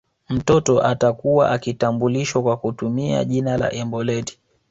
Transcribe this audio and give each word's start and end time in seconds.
Mtoto 0.29 0.83
atakuwa 0.83 1.51
akitambulishwa 1.51 2.41
kwa 2.43 2.57
kutumia 2.57 3.25
jina 3.25 3.57
la 3.57 3.71
embolet 3.73 4.37